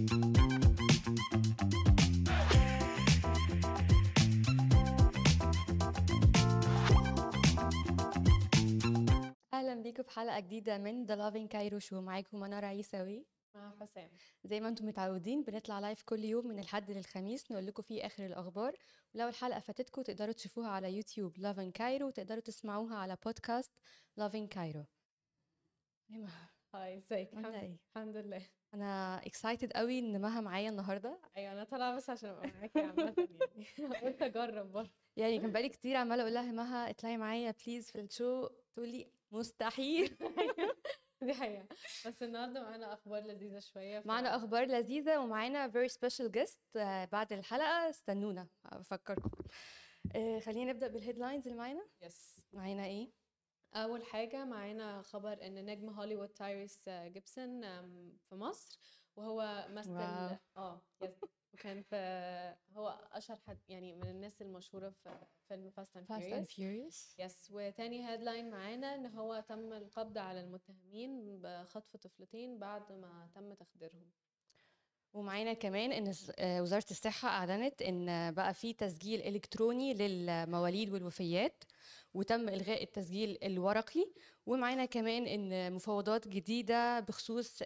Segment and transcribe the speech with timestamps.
[0.00, 0.14] أهلا
[9.82, 14.10] بيكم في حلقة جديدة من The Lovin Cairo Show معاكم منار عيساوي مع حسام.
[14.44, 18.26] زي ما أنتم متعودين بنطلع live كل يوم من الحد للخميس نقول لكم فيه آخر
[18.26, 18.76] الأخبار.
[19.14, 23.72] ولو الحلقة فاتتكم تقدروا تشوفوها على يوتيوب Lovin Cairo وتقدروا تسمعوها على podcast
[24.16, 24.84] Lovin Cairo
[26.74, 28.59] Hi ازيك؟ إيه؟ الحمد لله.
[28.74, 31.20] أنا excited قوي إن مها معايا النهارده.
[31.36, 33.96] أيوه أنا طالعة بس عشان أبقى معاكي عامة يعني.
[34.04, 34.90] قلت أجرب برضه.
[35.16, 38.48] يعني كان بقالي كتير عمالة أقول لها مها اطلعي معايا please في ال show.
[38.74, 40.16] تقول لي مستحيل
[41.22, 41.66] دي حقيقة.
[42.06, 47.32] بس النهارده معانا أخبار لذيذة شوية ف- معانا أخبار لذيذة ومعانا special guest آه، بعد
[47.32, 47.90] الحلقة.
[47.90, 49.30] استنونا افكركم
[50.16, 51.86] آه، خلينا نبدأ بال headlines اللي معانا.
[52.02, 53.10] yes معانا إيه؟
[53.74, 57.60] أول حاجة معانا خبر إن نجم هوليوود تايريس جيبسون
[58.20, 58.78] في مصر
[59.16, 59.90] وهو مثل.
[60.56, 61.10] آه yes
[61.54, 61.96] وكان في
[62.76, 67.50] هو أشهر حد يعني من الناس المشهورة في فيلم Fast and Fast and Furious yes
[67.50, 74.10] وتاني headline معانا إن هو تم القبض على المتهمين بخطف طفلتين بعد ما تم تخديرهم.
[75.12, 81.64] ومعانا كمان إن آه، وزارة الصحة أعلنت إن بقى في تسجيل إلكتروني للمواليد والوفيات
[82.14, 84.06] وتم إلغاء التسجيل الورقي
[84.46, 87.62] ومعانا كمان إن مفاوضات جديدة بخصوص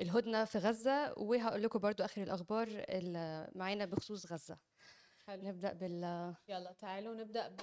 [0.00, 4.58] الهدنة في غزة وهقول لكم برضو آخر الأخبار اللي معانا بخصوص غزة.
[5.26, 5.42] حلو.
[5.48, 7.56] نبدأ بال يلا تعالوا نبدأ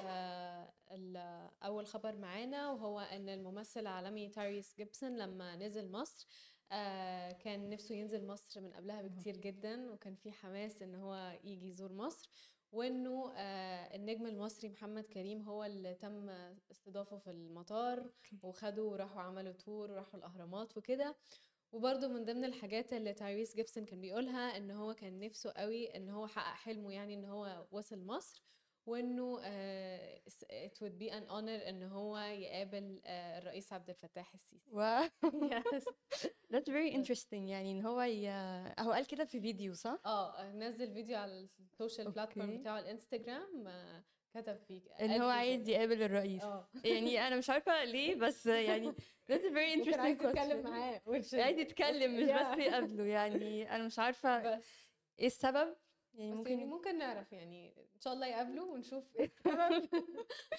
[0.92, 6.28] بأول خبر معانا وهو أن الممثل العالمي تاريس جيبسون لما نزل مصر
[6.72, 11.68] آه، كان نفسه ينزل مصر من قبلها بكتير جدا وكان في حماس إن هو يجي
[11.68, 12.30] يزور مصر
[12.72, 16.30] وإنه آه، النجم المصري محمد كريم هو اللي تم
[16.72, 18.12] استضافه في المطار
[18.44, 21.18] وخده وراحوا عملوا تور وراحوا الأهرامات وكده.
[21.72, 26.10] وبرضه من ضمن الحاجات اللي تايريس جيبسون كان بيقولها إن هو كان نفسه قوي إن
[26.10, 28.44] هو حقق حلمه يعني إن هو وصل مصر.
[28.90, 30.20] وإنه آه،
[30.68, 35.84] it would be an honor إن هو يقابل آه، الرئيس عبد الفتاح السيسي و Yes.
[36.54, 38.30] that's very interesting يعني إن هو ي...
[38.80, 42.58] هو قال كده في فيديو صح؟ آه نزل فيديو على ال social platform.
[42.58, 44.04] بتاعه الانستجرام آه،
[44.36, 45.70] كتب فيه إن هو عايز.
[45.70, 46.44] يقابل الرئيس
[46.86, 48.92] يعني أنا مش عارفة ليه بس يعني
[49.32, 50.64] that's a very interesting عايز يتكلم.
[50.64, 51.02] معاه
[51.34, 52.24] عايز يتكلم مش.
[52.24, 54.90] بس يقابله يعني أنا مش عارفة بس
[55.20, 55.76] إيه السبب
[56.14, 59.32] يعني بس يعني ممكن ممكن نعرف يعني إن شاء الله يقابلوا ونشوف إيه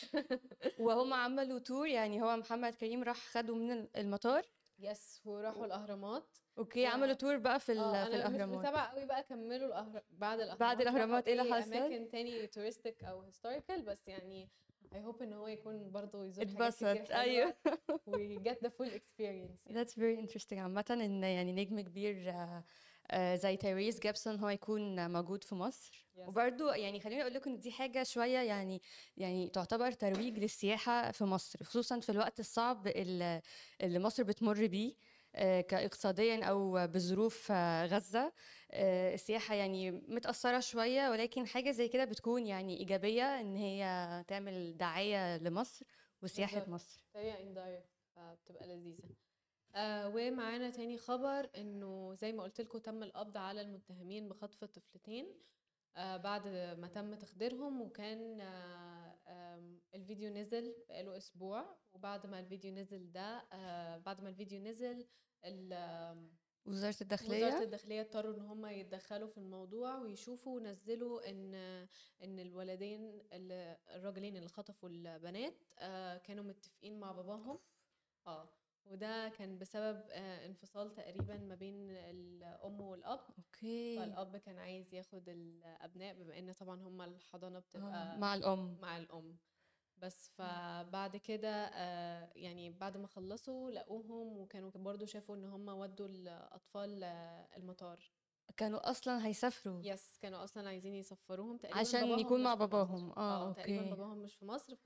[0.81, 4.45] وهم عملوا tour يعني هو محمد كريم راح خده من المطار.
[4.79, 6.37] yes وراحوا الأهرامات.
[6.59, 8.59] okay و- عملوا tour بقى في آه في أنا مش الأهرامات.
[8.59, 10.03] متابعة قوي بقى كملوا الأهر...
[10.11, 10.61] بعد الأهرامات.
[10.61, 14.49] بعد الأهرامات إيه اللي حصل؟ أماكن تاني touristic أو historical بس يعني
[14.95, 17.11] I hope إن هو يكون برضه يزور اتبسط.
[17.11, 17.55] أيوه.
[18.07, 19.19] و get the full experience.
[19.69, 19.85] يعني.
[19.85, 20.53] That's very interesting.
[20.59, 22.65] عامة إن يعني نجم كبير آه، آه،
[23.15, 26.29] زي تايريس جيبسون هو يكون موجود في مصر Yes.
[26.29, 28.83] وبرده يعني خليني أقول لكم دي حاجة شوية يعني
[29.17, 34.95] يعني تعتبر ترويج للسياحة في مصر خصوصا في الوقت الصعب اللي مصر بتمر بيه
[35.35, 38.33] آه، كاقتصاديا أو بظروف آه، غزة
[38.71, 44.77] آه، السياحة يعني متأثرة شوية ولكن حاجة زي كده بتكون يعني إيجابية إن هي تعمل
[44.77, 45.87] دعاية لمصر
[46.23, 46.69] بالظبط.
[46.69, 49.05] مصر طريقة indirect فبتبقى لذيذة
[49.75, 55.41] آه ومعانا تاني خبر إنه زي ما قلت لكم تم القبض على المتهمين بخطف الطفلتين
[55.97, 56.49] آه بعد
[56.79, 63.99] ما تم تخديرهم وكان آه الفيديو نزل بقاله أسبوع وبعد ما الفيديو نزل ده آه
[63.99, 65.07] بعد ما الفيديو نزل
[66.67, 71.55] وزارة الداخلية؟ وزارة الداخلية اضطروا إن هم يتدخلوا في الموضوع ويشوفوا ونزلوا إن
[72.25, 77.59] إن الولدين الراجلين اللي خطفوا البنات آه، كانوا متفقين مع باباهم.
[78.27, 78.60] آه.
[78.87, 83.21] وده كان بسبب آه، انفصال تقريبا ما بين الأم والأب.
[83.39, 83.99] أوكي.
[83.99, 88.79] فالأب كان عايز ياخد الأبناء بما إن طبعا هم الحضانة آه، بتبقى مع الأم.
[88.83, 89.37] مع الأم.
[89.97, 96.07] بس فبعد كده آه، يعني بعد ما خلصوا لقوهم وكانوا برضو شافوا إن هم ودوا
[96.07, 98.11] الأطفال آه، المطار.
[98.57, 99.81] كانوا أصلا هيسافروا.
[99.85, 101.57] yes كانوا أصلا عايزين يسفروهم.
[101.57, 102.55] تقريبا عشان يكون مع.
[102.55, 103.11] باباهم.
[103.13, 103.91] آه، تقريبا okay.
[103.91, 104.77] باباهم مش في مصر.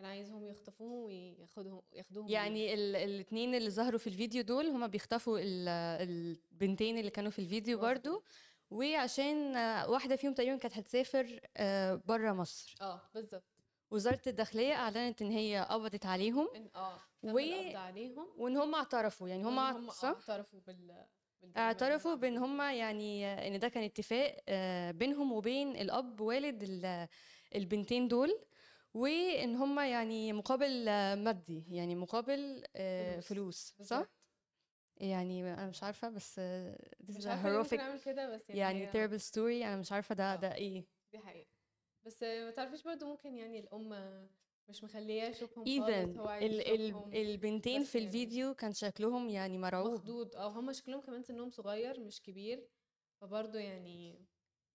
[0.00, 2.28] فكان عايزهم يخطفوهم وياخدوهم ياخدوهم.
[2.28, 5.68] يعني ال- الاتنين اللي ظهروا في الفيديو دول هما بيخطفوا ال-
[6.08, 7.78] البنتين اللي كانوا في الفيديو.
[7.78, 8.22] برضو
[8.70, 11.40] وعشان آه، واحدة فيهم تقريبا كانت هتسافر
[12.06, 13.44] بره مصر آه بالظبط
[13.90, 17.38] وزارة الداخلية أعلنت إن هي قبضت عليهم ان آه و-
[17.76, 21.04] عليهم وإن هم اعترفوا يعني هم هم صح؟ اعترفوا بال
[21.56, 22.36] اعترفوا بإن.
[22.38, 27.08] هم يعني إن ده كان اتفاق آه، بينهم وبين الأب والد ال-
[27.54, 28.38] البنتين دول
[28.94, 33.72] وإن هم يعني مقابل آه، مادي يعني مقابل آه، فلوس.
[33.72, 34.06] فلوس صح.
[35.00, 36.40] يعني أنا مش عارفة بس
[37.02, 39.64] this is مش ليه ممكن أعمل كده بس يعني يعني terrible story.
[39.66, 40.36] أنا مش عارفة ده آه.
[40.36, 40.86] ده إيه.
[41.12, 41.50] دي حقيقة.
[42.06, 44.28] بس ما تعرفيش برضو ممكن يعني الأم
[44.68, 45.64] مش مخليه يشوفهم
[46.28, 50.36] عايز ال ال البنتين في يعني الفيديو كان شكلهم يعني مرعوب مخضوض.
[50.36, 52.68] أو هم شكلهم كمان سنهم صغير مش كبير.
[53.20, 54.26] فبرضه يعني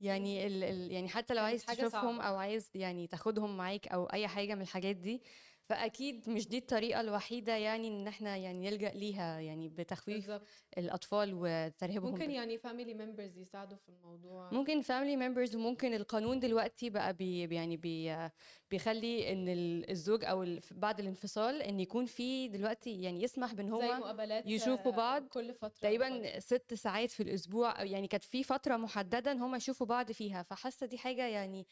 [0.01, 2.21] يعني ال ال يعني حتى لو عايز حاجة تشوفهم صعبة.
[2.21, 5.24] أو عايز يعني تاخدهم معاك أو أي حاجة من الحاجات دي
[5.69, 10.47] فأكيد مش دي الطريقة الوحيدة يعني إن إحنا يعني نلجأ ليها يعني بتخويف بالظبط.
[10.77, 14.51] الأطفال وترهيبهم ممكن يعني family members يساعدوا في الموضوع.
[14.53, 18.29] ممكن family members وممكن القانون دلوقتي بقى بي يعني بي
[18.71, 24.47] بيخلي إن ال- الزوج أو بعد الانفصال إن يكون في دلوقتي يعني يسمح بإن مقابلات
[24.47, 29.39] يشوفوا بعض كل وفترة تقريبا ست ساعات في الأسبوع يعني كانت في فترة محددة إن
[29.41, 30.44] هم يشوفوا بعض فيها.
[30.44, 31.67] فحاسة دي حاجة يعني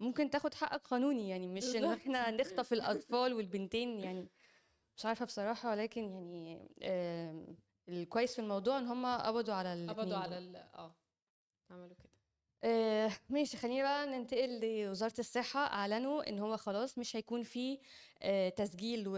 [0.00, 4.28] ممكن تاخد حقك قانوني يعني مش إن إحنا نخطف الأطفال والبنتين يعني
[4.96, 6.02] مش عارفة بصراحة ولكن
[6.32, 7.56] يعني
[7.88, 10.94] الكويس في الموضوع إن هم قبضوا على قبضوا على ال آه
[11.70, 12.08] عملوا كده.
[12.64, 15.60] آه، ماشي خلينا بقى ننتقل لوزارة الصحة.
[15.60, 17.78] أعلنوا إن هو خلاص مش هيكون في
[18.22, 19.08] آه، تسجيل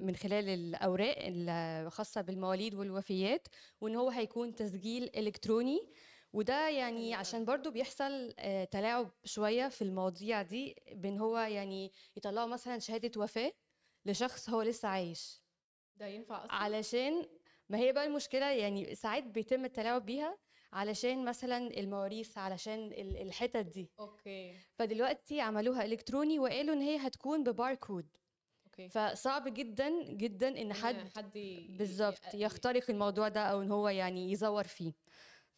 [0.00, 3.48] من خلال الأوراق الخاصة بالمواليد والوفيات
[3.80, 5.92] وإن هو هيكون تسجيل إلكتروني.
[6.32, 12.48] وده يعني عشان برضو بيحصل آه، تلاعب شوية في المواضيع دي بإن هو يعني يطلعوا
[12.48, 13.52] مثلا شهادة وفاة
[14.06, 15.42] لشخص هو لسه عايش.
[15.96, 17.26] ده ينفع أصلا؟ علشان
[17.68, 20.38] ما هي بقى المشكلة يعني ساعات بيتم التلاعب بيها
[20.72, 23.90] علشان مثلا المواريث علشان ال- الحتت دي.
[24.00, 24.56] okay.
[24.78, 28.06] فدلوقتي عملوها إلكتروني وقالوا إن هي هتكون ب barcode.
[28.66, 28.88] okay.
[28.88, 31.32] فصعب جدا جدا إن حد حد
[31.78, 34.92] بالظبط يخترق الموضوع ده أو إن هو يعني يزور فيه.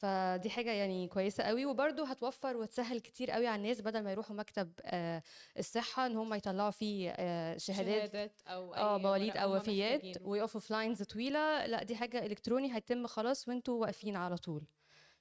[0.03, 4.37] فدي حاجة يعني كويسة قوي وبرضه هتوفر وتسهل كتير قوي على الناس بدل ما يروحوا
[4.37, 5.23] مكتب آه،
[5.59, 10.73] الصحة إن هم يطلعوا فيه آه، شهادات شهادات أو آه مواليد أو وفيات ويقفوا في
[10.73, 11.67] lines طويلة.
[11.67, 14.63] لأ دي حاجة إلكتروني هيتم خلاص وأنتوا واقفين على طول.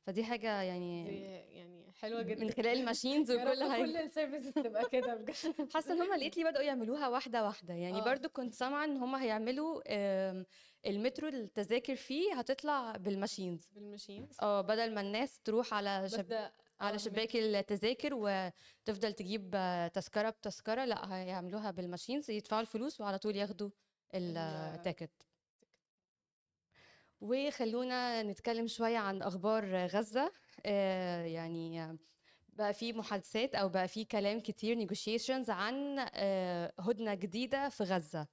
[0.04, 1.18] فدي حاجة يعني
[1.56, 2.52] يعني حلوة من جدا.
[2.52, 5.36] خلال ال machines وكل حاجة كل ال services تبقى كده بجد.
[5.74, 7.74] حاسة إن هم لقيت لي بداوا يعملوها واحدة واحدة.
[7.74, 8.06] يعني آه.
[8.06, 9.82] برضو كنت سامعة إن هم هيعملوا
[10.86, 13.68] المترو التذاكر فيه هتطلع بال machines.
[13.76, 14.38] بال machines.
[14.42, 16.34] آه بدل ما الناس تروح على شب...
[16.80, 23.02] على آه شباك التذاكر وتفضل تجيب آه، تذكرة بتذكرة لا هيعملوها بال machines يدفعوا الفلوس
[23.02, 23.70] وعلى طول ياخدوا
[24.16, 25.12] ال ال ticket.
[27.22, 30.32] وخلونا نتكلم شوية عن أخبار غزة.
[30.66, 31.98] آه، يعني آه،
[32.50, 38.20] بقى في محادثات أو بقى في كلام كتير negotiations عن آه، هدنة جديدة في غزة.
[38.20, 38.30] أوكي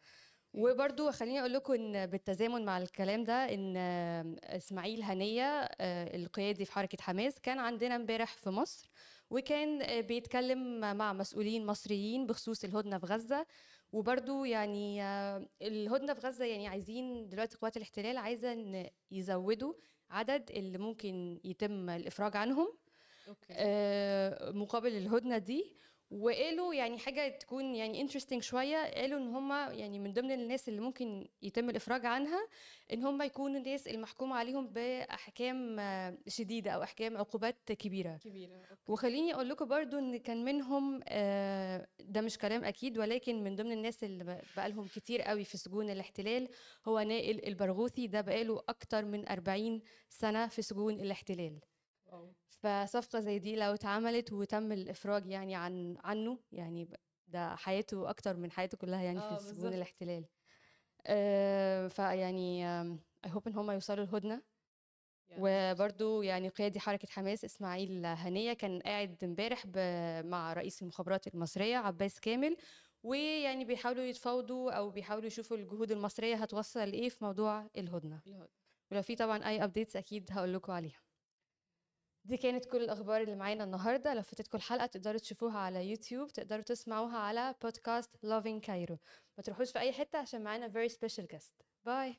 [0.54, 6.64] وبرضو خليني أقول لكم إن بالتزامن مع الكلام ده إن آه، إسماعيل هنية آه، القيادي
[6.64, 8.90] في حركة حماس كان عندنا امبارح في مصر
[9.30, 13.46] وكان آه، بيتكلم مع مسؤولين مصريين بخصوص الهدنة في غزة.
[13.92, 19.74] وبرضو يعني آه، الهدنة في غزة يعني عايزين دلوقتي قوات الاحتلال عايزة إن يزودوا
[20.10, 22.78] عدد اللي ممكن يتم الإفراج عنهم
[23.28, 23.46] okay.
[23.50, 25.76] آه، مقابل الهدنة دي.
[26.10, 30.80] وقالوا يعني حاجة تكون يعني interesting شوية قالوا إن هم يعني من ضمن الناس اللي
[30.80, 32.48] ممكن يتم الإفراج عنها
[32.92, 35.76] إن هم يكونوا الناس المحكوم عليهم بأحكام
[36.28, 38.18] شديدة أو أحكام عقوبات كبيرة.
[38.70, 38.82] okay.
[38.92, 43.72] وخليني أقول لكم برضو إن كان منهم آه، ده مش كلام أكيد ولكن من ضمن
[43.72, 46.48] الناس اللي ب- بقالهم كتير قوي في سجون الاحتلال
[46.88, 51.58] هو نائل البرغوثي ده بقاله أكتر من 40 سنة في سجون الاحتلال.
[52.62, 56.88] فصفقة زي دي لو اتعملت وتم الإفراج يعني عن عنه يعني
[57.28, 59.72] ده حياته أكتر من حياته كلها يعني في سجون بالظبط.
[59.72, 60.24] الاحتلال.
[61.06, 62.64] آه، فيعني
[63.26, 64.42] I hope إن هم يوصلوا الهدنة
[65.38, 69.66] وبرضو يعني قيادي حركة حماس إسماعيل هنية كان قاعد امبارح
[70.24, 72.56] مع رئيس المخابرات المصرية عباس كامل
[73.02, 78.20] ويعني بيحاولوا يتفاوضوا أو بيحاولوا يشوفوا الجهود المصرية هتوصل لإيه في موضوع الهدنة.
[78.26, 78.48] الهدى
[78.92, 81.07] ولو في طبعا أي updates أكيد هقول لكم عليها.
[82.28, 84.14] دي كانت كل الأخبار اللي معانا النهاردة.
[84.14, 88.96] لو فاتتكم الحلقة تقدروا تشوفوها على يوتيوب تقدروا تسمعوها على podcast Lovin Cairo.
[89.36, 91.52] ما تروحوش في أي حتة عشان معانا very special guest.
[91.84, 92.16] Bye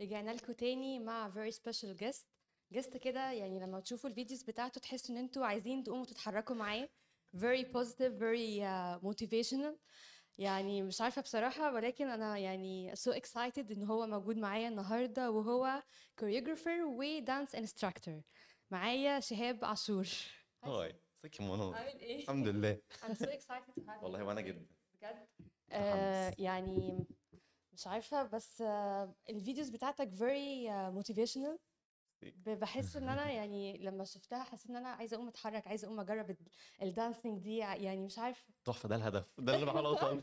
[0.00, 2.26] رجعنا لكم تاني مع very special guest.
[2.72, 6.88] جست كده يعني لما تشوفوا الفيديوز بتاعته تحسوا إن أنتوا عايزين تقوموا تتحركوا معاه.
[7.36, 9.74] Very positive very uh, motivational.
[10.38, 15.82] يعني مش عارفة بصراحة ولكن أنا يعني so excited إن هو موجود معايا النهاردة وهو
[16.20, 18.22] choreographer و dance instructor.
[18.70, 20.08] معايا شهاب عاشور.
[20.64, 22.80] هاي ازيك يا منى عامل إيه؟ الحمد لله.
[23.02, 24.44] I'm so excited to have you والله وأنا here.
[24.44, 24.66] جدا.
[24.94, 25.26] بجد.
[25.70, 27.06] آه يعني
[27.72, 31.56] مش عارفة بس آه ال videos بتاعتك very uh, motivational.
[31.56, 31.71] ب-
[32.46, 36.30] بحس إن أنا يعني لما شفتها حسيت إن أنا عايزة أقوم أتحرك عايزة أقوم أجرب
[36.30, 36.36] ال-
[36.82, 38.44] dancing دي يعني مش عارفة.
[38.64, 40.22] تحفة ده الهدف ده اللي بحاول اوصل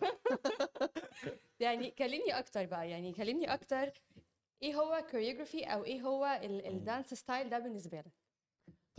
[1.60, 3.92] يعني كلمني أكتر بقى يعني كلمني أكتر
[4.62, 8.12] إيه هو choreography أو إيه هو ال- ال dance style ده بالنسبة لك؟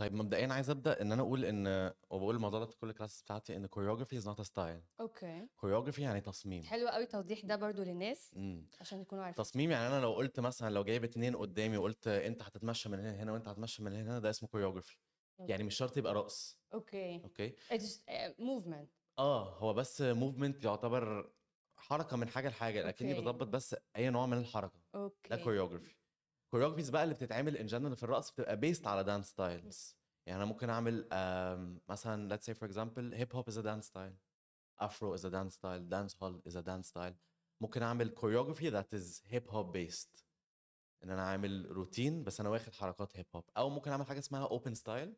[0.01, 3.55] طيب مبدئيا عايز أبدأ إن أنا أقول إن وبقول الموضوع ده في كل class بتاعتي
[3.55, 4.99] إن choreography is not a style.
[4.99, 5.47] okay.
[5.65, 6.63] choreography يعني تصميم.
[6.63, 9.43] حلو قوي توضيح ده برضو للناس امم عشان يكونوا عارفين.
[9.43, 13.23] تصميم يعني أنا لو قلت مثلا لو جايب اتنين قدامي وقلت أنت هتتمشى من هنا
[13.23, 14.95] هنا وأنت هتتمشى من هنا ده اسمه choreography.
[15.39, 16.59] يعني مش شرط يبقى رقص.
[16.73, 17.23] okay.
[17.23, 17.55] okay؟
[18.39, 21.31] movement آه هو بس movement يعتبر
[21.75, 23.13] حركة من حاجة لحاجة لكني.
[23.13, 24.79] بظبط بس أي نوع من الحركة.
[24.93, 25.79] ده okay.
[26.55, 29.95] Choreographies بقى اللي بتتعمل in general في الرقص بتبقى based على dance styles.
[30.25, 31.07] يعني أنا ممكن أعمل
[31.89, 34.15] مثلا let's say for example hip hop is a dance style
[34.83, 37.15] afro is a dance style dance hall is a dance style.
[37.61, 40.23] ممكن أعمل choreography that is hip hop based.
[41.03, 44.47] إن أنا عامل روتين بس أنا واخد حركات hip hop أو ممكن أعمل حاجة اسمها
[44.47, 45.09] open style.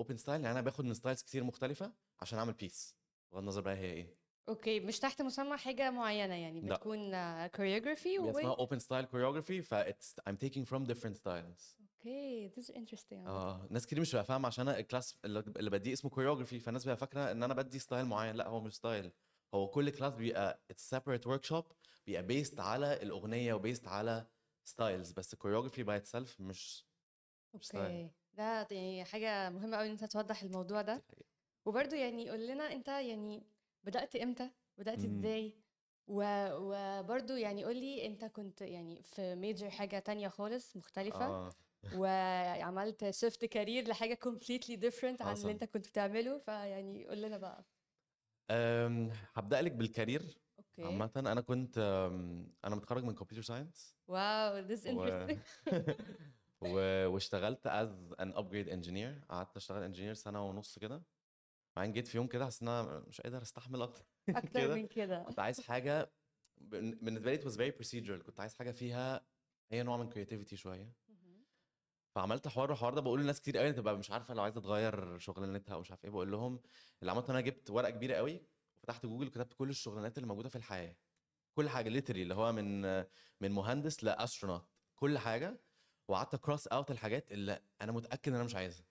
[0.00, 2.96] open style يعني أنا باخد من styles كتير مختلفة عشان أعمل piece
[3.32, 4.27] بغض النظر بقى هي إيه.
[4.48, 6.76] okay مش تحت مسمى حاجة معينة يعني لا.
[6.76, 7.10] بتكون
[7.46, 9.74] choreography هي اسمها و open style choreography ف
[10.28, 14.68] I'm taking from different styles okay this is interesting آه ناس كتير مش فاهمه عشان
[14.68, 18.36] أنا ال class اللي بديه اسمه choreography فالناس بتبقى فاكرة إن أنا بدي style معين
[18.36, 19.12] لا هو مش style
[19.54, 21.64] هو كل class بيبقى it's separate workshop
[22.06, 24.26] بيبقى based على الأغنية و based على
[24.64, 26.86] styles بس choreography by itself مش.
[27.54, 31.02] okay ده يعني حاجة مهمة قوي إن أنت توضح الموضوع ده.
[31.64, 33.42] وبرضو يعني قول لنا أنت يعني
[33.88, 35.18] بدأت إمتى؟ بدأت مم.
[35.18, 35.54] إزاي؟
[36.08, 36.22] و...
[36.52, 41.50] وبرضو يعني قول لي أنت كنت يعني في major حاجة تانية خالص مختلفة آه.
[41.98, 45.36] وعملت shift career لحاجة completely different عن.
[45.36, 47.64] اللي أنت كنت بتعمله؟ فيعني قول لنا بقى.
[48.50, 50.84] أم، هبدأ لك بال career okay.
[50.84, 51.10] عامة.
[51.16, 51.78] أنا كنت
[52.64, 55.38] أنا متخرج من computer science wow interesting.
[56.62, 57.06] و...
[57.06, 59.26] واشتغلت as an upgrade engineer.
[59.28, 61.02] قعدت أشتغل engineer سنة ونص كده.
[61.78, 64.74] بعدين جيت في يوم كده حسيت إن أنا مش قادر أستحمل أكتر أكتر.
[64.74, 65.22] من كده.
[65.22, 66.12] كنت عايز حاجة
[66.60, 68.22] بن- بالنسبة لي it was very procedural.
[68.26, 69.26] كنت عايز حاجة فيها
[69.72, 70.10] أي نوع من
[70.54, 70.92] شوية.
[71.08, 71.44] مهم.
[72.14, 75.74] فعملت حوار الحوار ده بقول لناس كتير قوي تبقى مش عارفة لو عايزة تغير شغلانتها
[75.74, 76.10] أو مش عارف إيه.
[76.10, 76.60] بقول لهم
[77.00, 78.40] اللي عملته أنا جبت ورقة كبيرة قوي
[78.76, 80.96] وفتحت جوجل وكتبت كل الشغلانات اللي موجودة في الحياة.
[81.54, 82.82] كل حاجة literally اللي هو من
[83.40, 84.68] من مهندس ل astronaut.
[84.94, 85.60] كل حاجة.
[86.08, 88.86] وقعدت cross out الحاجات اللي أنا متأكد إن أنا مش عايزها.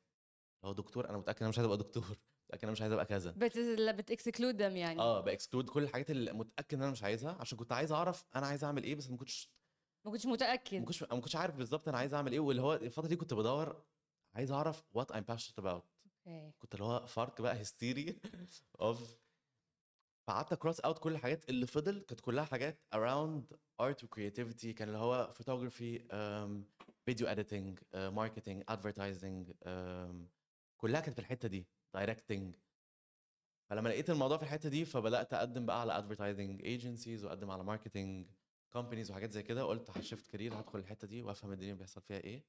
[0.64, 2.18] لو دكتور أنا متأكد إن أنا مش عايز أبقى دكتور.
[2.48, 3.32] متاكد ان أنا مش عايز أبقى كذا.
[3.32, 3.58] بت
[3.98, 5.00] بت exclude them يعني.
[5.00, 8.26] آه ب exclude كل الحاجات اللي متأكد إن أنا مش عايزها عشان كنت عايز أعرف
[8.36, 9.52] أنا عايز أعمل إيه بس ما كنتش
[10.06, 12.74] ما كنتش ما متأكد كنتش ما كنتش عارف بالظبط أنا عايز أعمل إيه واللي هو
[12.74, 13.84] الفترة دي كنت بدور
[14.36, 15.82] عايز أعرف what I'm passionate about.
[16.28, 16.52] okay.
[16.60, 18.20] كنت اللي هو فرق بقى history
[18.82, 19.20] of
[20.28, 24.88] فقعدت cross out كل الحاجات اللي فضل كانت كلها حاجات around art و creativity كان
[24.88, 26.64] اللي هو photography um,
[27.10, 30.16] video editing uh, marketing advertising um,
[30.78, 31.68] كلها كانت في الحتة دي.
[31.98, 32.56] Directing.
[33.70, 38.26] فلما لقيت الموضوع في الحتة دي فبدأت أقدم بقى على advertising agencies وأقدم على marketing
[38.78, 39.64] companies وحاجات زي كده.
[39.64, 42.44] قلت ه shift career هدخل الحتة دي وأفهم الدنيا بيحصل فيها إيه.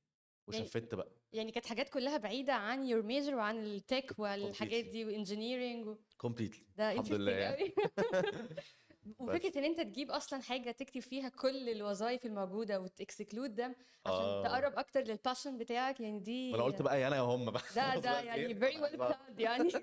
[0.47, 1.13] و shift بقى.
[1.33, 4.85] يعني كانت حاجات كلها بعيدة عن your major وعن ال tech والحاجات.
[4.85, 6.63] دي و engineering completely.
[6.77, 7.75] ده الحمد لله يعني.
[9.19, 13.77] قوي وفكرة إن أنت تجيب أصلا حاجة تكتب فيها كل الوظائف الموجودة وت exclude ده
[14.07, 14.43] عشان آه.
[14.43, 17.63] تقرب أكتر لل passion بتاعك يعني دي أنا قلت بقى يا أنا يا هم بقى.
[17.77, 19.71] ده ده يعني well بقى- planned يعني.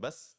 [0.00, 0.38] بس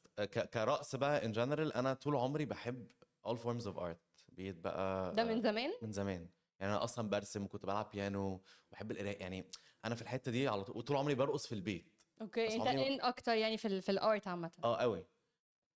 [0.53, 2.91] كرقص بقى in general أنا طول عمري بحب
[3.27, 6.29] all forms of art بقيت بقى ده من زمان؟ من زمان.
[6.59, 8.41] يعني أنا أصلا برسم وكنت بلعب بيانو
[8.71, 9.49] وبحب القراية يعني
[9.85, 11.97] أنا في الحتة دي على طول وطول عمري برقص في البيت.
[12.21, 14.51] okay أنت إن أكتر يعني في ال في ال art عامة.
[14.63, 15.05] آه قوي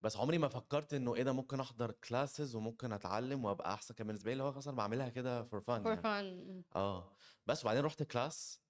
[0.05, 3.93] بس عمري ما فكرت إنه إيه ده ممكن أحضر classes وممكن أتعلم وأبقى أحسن.
[3.95, 6.01] كان بالنسبة لي اللي هو مثلا بعملها كده for fun يعني.
[6.01, 6.65] fun.
[6.75, 7.12] آه.
[7.45, 8.62] بس وبعدين رحت class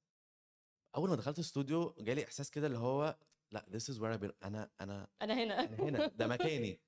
[0.95, 3.17] أول ما دخلت الاستوديو جالي إحساس كده اللي هو
[3.51, 4.45] لأ this is where I belong.
[4.45, 5.59] أنا أنا أنا هنا.
[5.59, 6.07] أنا هنا.
[6.07, 6.79] ده مكاني.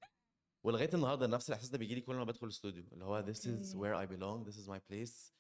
[0.63, 3.47] ولغاية النهارده نفس الإحساس ده بيجي لي كل ما بدخل الاستوديو اللي هو this is
[3.47, 3.73] okay.
[3.73, 5.31] where I belong this is my place.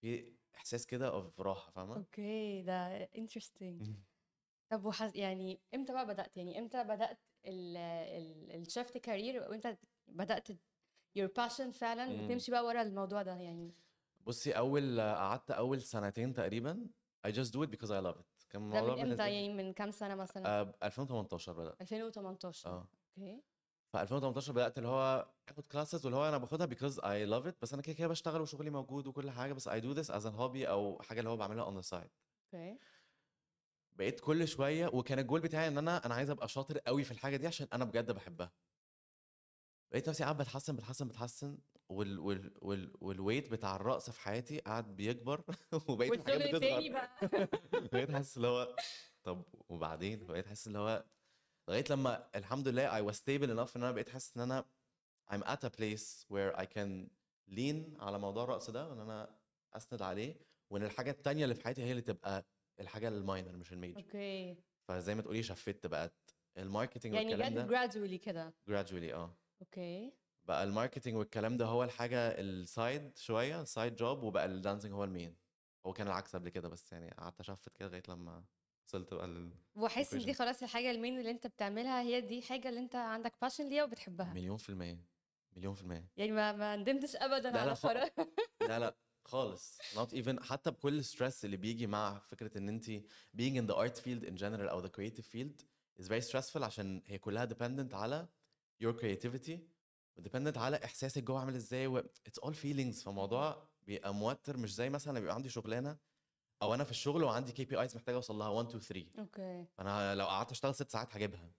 [0.00, 2.62] في إحساس كده of راحة فاهمة؟ okay.
[2.62, 3.84] ده interesting.
[4.70, 7.16] طب وحس يعني إمتى بقى بدأت؟ يعني إمتى ال
[7.46, 9.76] ال shift career وامتى
[10.08, 10.48] بدأت
[11.18, 12.24] your passion فعلا مم.
[12.24, 13.74] وتمشي بقى ورا الموضوع ده يعني.
[14.26, 16.86] بصي أول قعدت أول سنتين تقريبا
[17.26, 18.24] I just do it because I love it.
[18.50, 21.80] كان ده من إمتى؟ يعني من كام سنة مثلا؟ آه 2018 بدأت.
[21.80, 22.88] 2018 آه.
[23.18, 23.40] okay.
[23.92, 27.54] ف 2018 بدأت اللي هو آخد classes واللي هو أنا باخدها because I love it
[27.62, 30.30] بس أنا كده كده بشتغل وشغلي موجود وكل حاجة بس I do this as a
[30.38, 32.08] hobby أو حاجة اللي هو بعملها on the side.
[32.54, 32.78] okay.
[33.96, 37.36] بقيت كل شوية وكان الجول بتاعي إن أنا أنا عايز أبقى شاطر قوي في الحاجة
[37.36, 38.52] دي عشان أنا بجد بحبها.
[39.92, 41.58] لقيت نفسي قاعد بتحسن بتحسن بتحسن
[41.88, 45.44] وال وال وال وال weight بتاع الرقص في حياتي قاعد بيكبر
[45.88, 47.08] وبقيت الحاجات بتصغر
[47.92, 48.76] بقيت حاسس اللي هو
[49.24, 51.04] طب وبعدين؟ بقيت حاسس اللي هو
[51.68, 54.64] لغاية لما الحمد لله I was stable enough إن أنا بقيت حاسس إن أنا
[55.30, 57.10] I'm at a place where I can
[57.50, 59.36] lean على موضوع الرقص ده وإن أنا
[59.72, 60.36] أسند عليه
[60.70, 62.46] وإن الحاجة التانية اللي في حياتي هي اللي تبقى
[62.80, 63.96] الحاجة ال minor مش ال major.
[63.96, 64.56] okay.
[64.88, 66.14] فزي ما تقولي shift بقت
[66.58, 67.68] ال marketing يعني والكلام جت ده.
[67.88, 68.54] gradually كده.
[68.70, 69.36] Gradually آه.
[69.62, 70.12] okay.
[70.44, 74.50] بقى ال marketing والكلام ده هو الحاجة ال side شوية ال side job وبقى ال
[74.50, 75.36] dancing هو ال main.
[75.86, 78.44] هو كان العكس قبل كده بس يعني قعدت أ shift كده لغاية لما
[78.88, 80.34] وصلت بقى لل وأحس إن دي.
[80.34, 83.84] خلاص الحاجة ال main اللي أنت بتعملها هي دي حاجة اللي أنت عندك passion ليها
[83.84, 84.32] وبتحبها.
[84.34, 84.98] مليون في المية
[85.56, 86.08] مليون في المية.
[86.16, 87.72] يعني ما ما ندمتش ابدا لا، على.
[87.72, 88.08] قرار
[88.60, 88.96] لا لا.
[89.24, 89.78] خالص.
[89.94, 92.84] Not even حتى بكل ال stress اللي بيجي مع فكرة إن انت
[93.36, 95.64] being in the art field in general أو the creative field
[96.02, 98.28] is very stressful عشان هي كلها dependent على
[98.84, 99.58] your creativity
[100.16, 103.04] و dependent على إحساسك جوه عامل إزاي و it's all feelings.
[103.04, 105.96] فالموضوع بيبقى موتر مش زي مثلا بيبقى عندي شغلانة
[106.62, 109.66] أو أنا في الشغل وعندي KPIs محتاج أوصل لها 1 2 3 okay.
[109.80, 111.50] أنا لو قعدت أشتغل ست ساعات هجيبها.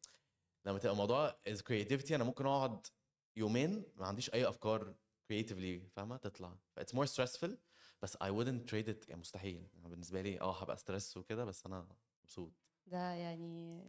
[0.65, 2.87] لما تبقى الموضوع is creativity أنا ممكن أقعد
[3.35, 4.95] يومين ما عنديش أي أفكار
[5.31, 6.57] creatively فاهمة؟ تطلع.
[6.79, 7.49] It's more stressful
[8.01, 9.09] بس I wouldn't trade it.
[9.09, 9.67] يعني مستحيل.
[9.75, 11.87] يعني بالنسبة لي آه هبقى stress وكده بس أنا
[12.23, 12.51] مبسوط.
[12.85, 13.81] ده يعني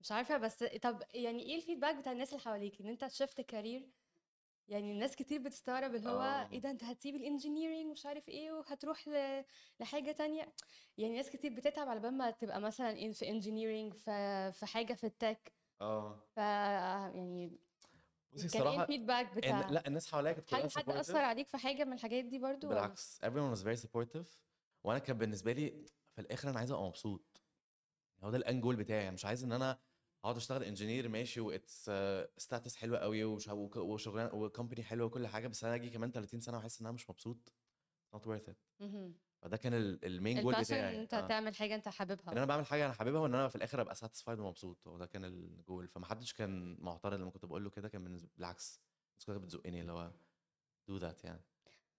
[0.00, 3.40] مش عارفة بس طب يعني إيه ال feedback بتاع الناس اللي حواليك؟ إن أنت شفت
[3.40, 3.90] career
[4.68, 6.50] يعني الناس كتير بتستغرب اللي هو آه.
[6.52, 9.44] إيه ده أنت هتسيب ال engineering مش عارف إيه وهتروح ل...
[9.80, 10.52] لحاجة تانية؟
[10.98, 15.04] يعني ناس كتير بتتعب على بال ما تبقى مثلا في engineering في في حاجة في
[15.06, 16.22] ال tech آه.
[16.34, 17.58] ف يعني
[18.32, 20.84] بصي كان إيه الصراحة ال feedback إن بتاع لا الناس حواليا كانت كلها هل حد
[20.84, 20.96] supportive.
[20.96, 24.26] أثر عليك في حاجة من الحاجات دي برضو ولا؟ بالعكس everyone was very supportive
[24.84, 27.42] وأنا كان بالنسبة لي في الآخر أنا عايز أبقى مبسوط
[28.22, 29.78] هو ده ال end goal بتاعي يعني مش عايز إن أنا
[30.24, 31.90] أقعد أشتغل engineer ماشي و it's
[32.36, 36.12] status حلوة قوي وش- وك- وشغلانة و company حلوة وكل حاجة بس أنا أجي كمان
[36.12, 37.52] 30 سنة وأحس إن أنا مش مبسوط
[38.16, 39.14] not worth it مهم.
[39.46, 39.74] فده كان
[40.04, 41.26] ال main goal بتاعي إن أنت آه.
[41.26, 43.94] تعمل حاجة أنت حاببها إن أنا بعمل حاجة أنا حاببها وإن أنا في الآخر أبقى
[43.94, 48.28] satisfied ومبسوط وده كان الجول فمحدش كان معترض لما كنت بقول له كده كان بالنسبة
[48.36, 50.10] بالعكس الناس كلها بتزقني اللي هو
[50.90, 51.40] do that يعني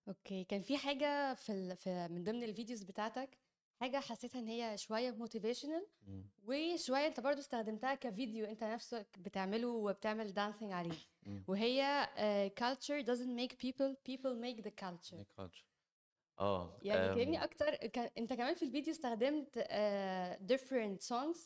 [0.08, 1.77] okay كان في حاجة في, ال...
[1.77, 3.38] في من ضمن ال videos بتاعتك
[3.81, 5.88] حاجة حسيتها إن هي شوية motivational.
[6.44, 10.98] وشوية أنت برضو استخدمتها كفيديو أنت نفسك بتعمله وبتعمل dancing عليه.
[11.48, 15.76] وهي uh, culture doesn't make people people make the culture Make culture.
[16.40, 21.38] آه يعني كأني أكتر كان أنت كمان في الفيديو استخدمت uh, different songs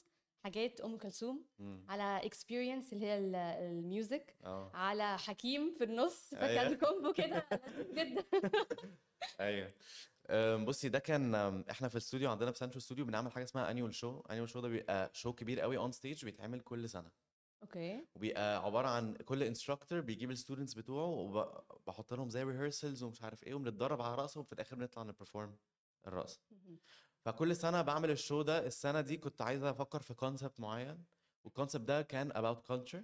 [0.43, 1.45] حاجات أم كلثوم.
[1.89, 4.71] على experience اللي هي ال- ال music آه.
[4.73, 6.29] على حكيم في النص.
[6.41, 8.25] فكان combo كده لذيذ جدا.
[9.39, 9.73] أيوه.
[10.65, 11.35] بصي ده كان
[11.69, 14.67] إحنا في الاستوديو عندنا في سانشو ستوديو بنعمل حاجة اسمها annual show annual show ده
[14.67, 17.11] بيبقى show كبير قوي on stage بيتعمل كل سنة.
[17.63, 18.07] okay.
[18.15, 23.43] وبيبقى عبارة عن كل instructor بيجيب ال students بتوعه وبحط لهم زي rehearsals ومش عارف
[23.43, 25.57] إيه وبنتدرب على رقصه وفي الآخر بنطلع ن perform
[26.07, 26.41] الرقصه
[27.25, 28.65] فكل سنة بعمل ال show ده.
[28.65, 31.05] السنة دي كنت عايز أفكر في concept معين.
[31.43, 33.03] وال concept ده كان about culture.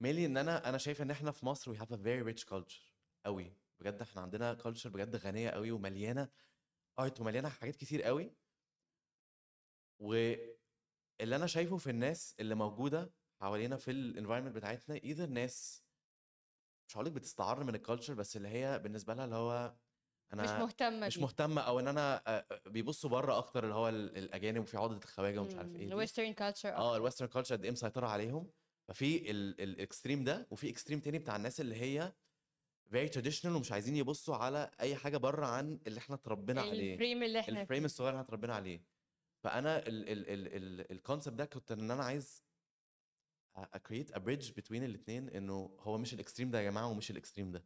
[0.00, 2.92] mainly إن أنا أنا شايف إن إحنا في مصر we have a very rich culture
[3.24, 3.56] قوي.
[3.80, 6.28] بجد إحنا عندنا culture بجد غنية قوي ومليانة
[6.98, 8.32] art ومليانة حاجات كتير قوي.
[9.98, 10.56] واللي
[11.36, 15.82] أنا شايفه في الناس اللي موجودة حوالينا في ال environment بتاعتنا either ناس
[16.88, 19.74] مش هقولك بتستعر من ال culture بس اللي هي بالنسبة لها اللي هو
[20.32, 21.18] أنا مش مهتمة مش.
[21.18, 22.22] مهتمة أو إن أنا
[22.66, 25.84] بيبصوا بره أكتر اللي هو ال- الأجانب وفي عقدة الخواجة ومش عارف إيه دي.
[25.84, 28.50] ال western culture آه ال western culture قد إيه مسيطرة عليهم
[28.88, 32.12] ففي ال extreme ده وفي extreme تاني بتاع الناس اللي هي
[32.94, 36.97] very traditional ومش عايزين يبصوا على أي حاجة بره عن اللي إحنا اتربينا عليه ال
[36.97, 37.84] frame اللي إحنا ال frame.
[37.84, 38.82] الصغير اللي إحنا اتربينا عليه
[39.44, 42.42] فأنا ال concept ده كنت إن أنا عايز
[43.56, 47.10] a create a bridge بين الاثنين إنه هو مش ال extreme ده يا جماعة ومش
[47.10, 47.64] ال extreme ده.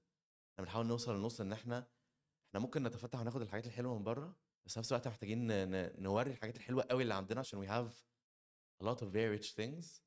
[0.52, 1.86] إحنا بنحاول نوصل للنص إن إحنا
[2.48, 5.46] إحنا ممكن نتفتح وناخد الحاجات الحلوة من بره بس في نفس الوقت محتاجين
[6.02, 7.92] نوري الحاجات الحلوة قوي اللي عندنا عشان we have
[8.82, 10.00] a lot of very rich things.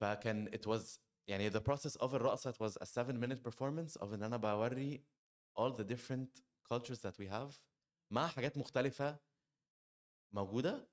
[0.00, 4.04] فكان it was يعني the process of الرقصة it was a seven minute performance of
[4.12, 5.04] إن أنا بوري
[5.58, 7.60] all the different cultures that we have
[8.10, 9.20] مع حاجات مختلفة
[10.32, 10.88] موجودة.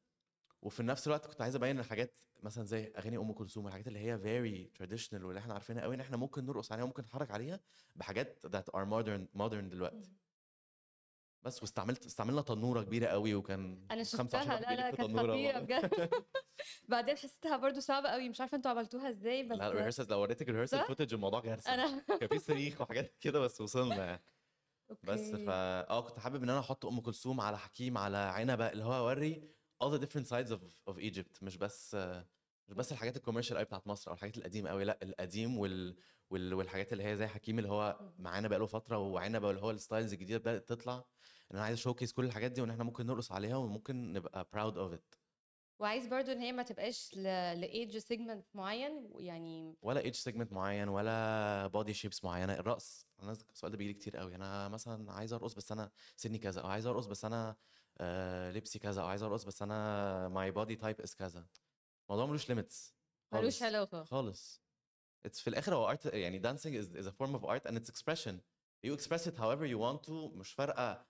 [0.63, 4.17] وفي نفس الوقت كنت عايز أبين الحاجات مثلا زي أغاني أم كلثوم الحاجات اللي هي
[4.17, 7.59] very traditional واللي إحنا عارفينها قوي إن إحنا ممكن نرقص عليها وممكن نتحرك عليها
[7.95, 10.13] بحاجات that are modern modern دلوقتي
[11.43, 15.59] بس واستعملت استعملنا تنورة كبيرة قوي وكان أنا 25 شفتها لا لا كانت خطيرة.
[15.59, 16.09] بجد
[16.89, 20.21] بعدين حسيتها برضو صعبة قوي مش عارفة أنتوا عملتوها إزاي بس لا ال rehearsals لو
[20.21, 24.05] وريتك ال rehearsal صح؟ footage الموضوع كارثه أنا كان في صريخ وحاجات كده بس وصلنا
[24.05, 24.23] يعني
[25.03, 25.31] بس.
[25.31, 29.09] فا آه كنت حابب إن أنا أحط أم كلثوم على حكيم على عنبة اللي هو
[29.09, 29.49] أوري
[29.83, 31.43] all the different sides of of Egypt.
[31.43, 31.95] مش بس
[32.67, 35.95] مش بس الحاجات ال commercial قوي بتاعت مصر أو الحاجات القديمة قوي لأ القديم وال...
[36.29, 36.53] وال...
[36.53, 40.13] والحاجات اللي هي زي حكيم اللي هو معانا بقاله فترة وعنبه اللي هو ال styles
[40.13, 40.95] الجديدة بدأت تطلع.
[41.51, 44.49] إن أنا عايز a showcase كل الحاجات دي وإن إحنا ممكن نرقص عليها وممكن نبقى
[44.53, 45.15] proud of it
[45.79, 50.89] وعايز برضو إن هي ما تبقاش ل age segment معين يعني ولا age segment معين
[50.89, 53.07] ولا body shapes معينة الرقص.
[53.23, 56.67] أنا السؤال ده بيجي كتير قوي أنا مثلا عايز أرقص بس أنا سني كذا أو
[56.67, 57.55] عايز أرقص بس أنا
[57.97, 61.47] آه لبسي كذا أو عايز أرقص بس أنا my body type is كذا.
[62.09, 62.95] الموضوع ملوش limits
[63.31, 64.03] ملوش علاقة.
[64.03, 64.63] خالص.
[65.25, 67.89] it's في الآخر هو art يعني dancing is, is a form of art and it's
[67.89, 68.33] expression.
[68.85, 71.05] You express it however you want to مش فارقة.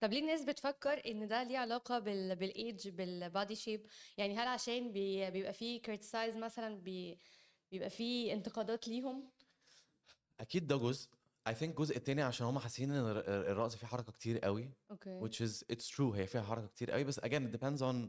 [0.00, 4.48] طب ليه الناس بتفكر إن ده ليه علاقة بال بالايدج بال body shape يعني هل
[4.48, 7.18] عشان بي بيبقى فيه criticize مثلا بي
[7.70, 9.30] بيبقى فيه انتقادات ليهم؟
[10.40, 11.08] أكيد ده جزء.
[11.48, 15.20] I think الجزء التاني عشان هم حاسين إن الر- الرقص فيه حركة كتير قوي okay
[15.20, 16.00] which is it's true.
[16.14, 17.04] هي فيها حركة كتير قوي.
[17.04, 18.08] بس again it depends on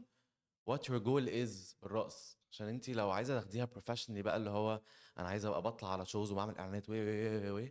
[0.70, 4.82] what your goal is بالرقص عشان انت لو عايزة تاخديها professionally بقى اللي هو
[5.18, 7.68] أنا عايزة أبقى بطلع على shows وبعمل إعلانات و و و و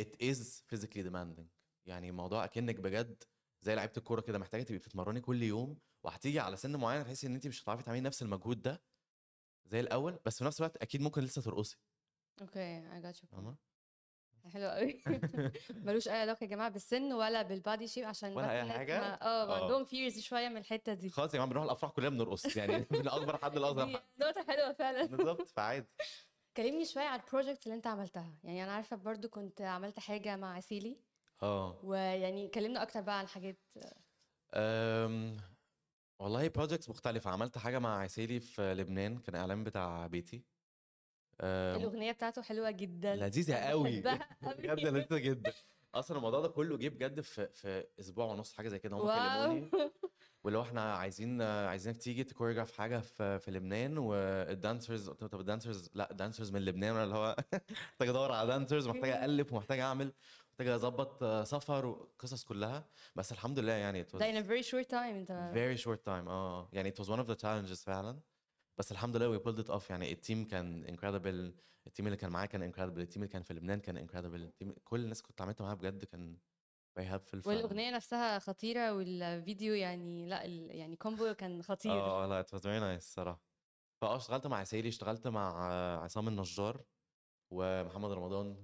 [0.00, 1.44] it is physically demanding.
[1.86, 3.22] يعني الموضوع أكنك بجد
[3.62, 7.34] زي لعيبة الكورة كده محتاجة تبقي بتتمرني كل يوم وهتيجي على سن معين تحسي إن
[7.34, 8.82] انت مش هتعرفي تعملي نفس المجهود ده
[9.66, 11.76] زي الأول بس في نفس الوقت أكيد ممكن لسه ترقصي.
[12.40, 13.26] okay got you.
[13.26, 13.56] فاهمة؟
[14.50, 15.02] حلو قوي.
[15.84, 19.22] ملوش أي علاقة يا جماعة بالسن ولا بال body shape عشان ولا الناس حاجة؟ ما-
[19.22, 19.62] آه آه.
[19.62, 21.10] عندهم fears شوية من الحتة دي.
[21.10, 25.06] خلاص يا جماعة بنروح الأفراح كلنا بنرقص يعني من اكبر حد لأصغر نقطة حلوة فعلا.
[25.06, 25.86] بالظبط فعادي.
[26.56, 28.34] كلمني شوية على ال project اللي أنت عملتها.
[28.44, 30.96] يعني أنا عارفة برضو كنت عملت حاجة مع عسيلي
[31.42, 31.80] آه.
[31.84, 33.58] ويعني كلمنا أكتر بقى عن حاجات.
[34.54, 35.36] أم...
[36.18, 37.30] والله projects مختلفة.
[37.30, 40.44] عملت حاجة مع عسيلي في لبنان كان إعلان بتاع بيتي.
[41.40, 44.00] الأغنية بتاعته حلوة جدا لذيذة أنا قوي.
[44.58, 45.52] بجد لذيذة جدا.
[45.94, 49.70] أصلا الموضوع ده كله جه بجد في في أسبوع ونص حاجة زي كده هم كلموني.
[50.44, 55.22] واللي هو إحنا عايزين عايزينك تيجي تـ choreograph حاجة في في لبنان وال dancers قلت
[55.22, 57.36] له طب ال dancers لا dancers من لبنان ولا اللي هو
[57.92, 60.12] محتاج أدور على dancers ومحتاج الف ومحتاج أعمل
[60.52, 62.88] محتاج أظبط سفر وقصص كلها.
[63.16, 66.68] بس الحمد لله يعني ده in a very short time أنت very short time آه.
[66.72, 68.20] يعني it was one of the challenges فعلا.
[68.80, 69.90] بس الحمد لله we pulled it off.
[69.90, 73.32] يعني ال team كان incredible ال team اللي كان معايا كان incredible ال team اللي
[73.32, 73.96] كان في لبنان كان
[74.34, 76.38] ال team كل الناس كنت عملت معاها بجد كان
[77.00, 77.46] very helpful ف...
[77.46, 81.92] والأغنية نفسها خطيرة والفيديو يعني لا ال- يعني combo كان خطير.
[81.92, 83.40] آه لا it was very nice صراحة
[84.02, 85.64] فآه اشتغلت مع عسيلي اشتغلت مع
[86.02, 86.84] عصام النجار
[87.50, 88.56] ومحمد رمضان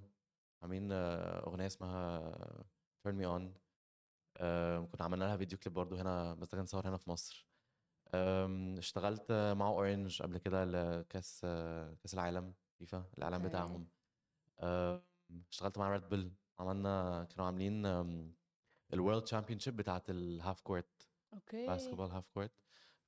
[0.63, 2.33] عاملين أغنية اسمها
[3.09, 3.59] turn me on.
[4.37, 7.46] آه، كنا عملنا لها video clip برضو هنا بس ده كان صور هنا في مصر.
[8.79, 13.43] اشتغلت مع اورنج قبل كده لكأس آه، كأس العالم فيفا الإعلان.
[13.43, 13.89] بتاعهم.
[15.51, 17.87] اشتغلت مع ريد بول عملنا كانوا عاملين
[18.93, 21.67] ال world championship بتاعت ال half court okay.
[21.67, 22.53] basketball half court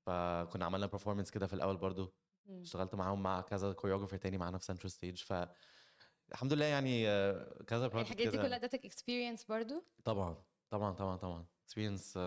[0.01, 2.15] فكنا عملنا performance كده في الأول برضو.
[2.49, 5.49] اشتغلت معاهم مع كذا choreographer تاني معانا في سنترال ستيج ف
[6.33, 11.17] الحمد لله يعني آه، كذا project الحاجات دي كلها ادتك experience برضو؟ طبعا طبعا طبعا
[11.17, 11.47] طبعا.
[11.65, 12.19] experience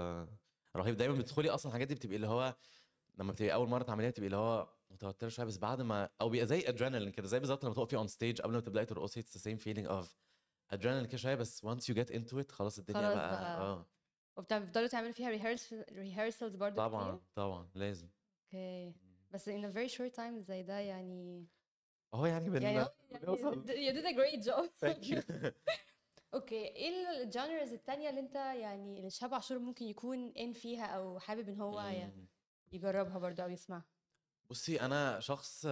[0.75, 0.97] رهيب.
[0.97, 2.55] دايما بتدخلي أصلا الحاجات دي بتبقي اللي هو
[3.17, 6.47] لما بتبقي أول مرة تعمليها بتبقي اللي هو متوترة شوية بس بعد ما أو بيبقى
[6.47, 9.41] زي ادرينالين كده زي بالظبط لما تقفي on stage قبل ما تبدأي ترقصي it's the
[9.41, 10.17] same feeling of
[10.71, 13.57] ادرينالين كده شوية بس once you get into it خلاص الدنيا خلاص بقى, بقى.
[13.61, 13.85] آه.
[14.37, 15.29] وبتفضلوا تعملوا فيها
[15.91, 18.09] rehearsals برضو طبعا كتير؟ طبعا لازم.
[18.45, 18.93] okay.
[19.31, 21.47] بس in a very short time زي ده يعني
[22.13, 22.91] أهو يعني بن يعني هو-
[23.65, 24.69] you did a great job.
[25.03, 25.21] You.
[26.33, 30.85] okay إيه ال genres التانية اللي أنت يعني اللي شاب عاشور ممكن يكون إن فيها
[30.85, 32.27] أو حابب إن هو ي- مم.
[32.71, 33.85] يجربها برضو أو يسمعها؟
[34.49, 35.65] بصي أنا شخص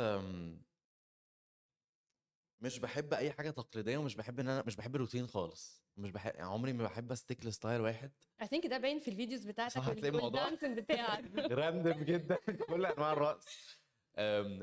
[2.62, 5.80] مش بحب أي حاجة تقليدية ومش بحب إن أنا مش بحب الروتين خالص.
[5.98, 8.12] مش بحب يعني عمري ما بحب أـ stick ل style واحد.
[8.44, 10.50] I think ده باين في ال videos بتاعتك صح، هتلاقي الموضوع.
[10.64, 11.24] بتاعك.
[11.52, 12.38] random جدا.
[12.70, 13.79] كل أنواع الرقص.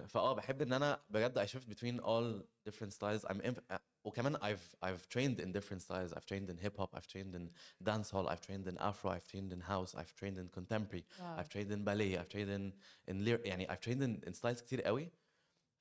[0.07, 4.37] فاه بحب ان أنا بجد I shift between all different styles I'm in, uh, وكمان
[4.37, 7.51] I've I've trained in different styles I've trained in hip hop I've trained in
[7.83, 11.38] dance hall I've trained in afro I've trained in house I've trained in contemporary wow.
[11.40, 12.73] I've trained in ballet I've trained in
[13.09, 15.11] in lyr- يعني I've trained in, in styles كتير قوي